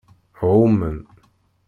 Ɛumen. 0.51 0.97